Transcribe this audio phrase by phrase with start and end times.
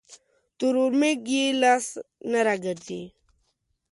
[0.57, 1.85] تر اورمېږ يې لاس
[2.31, 3.01] نه راګرځي.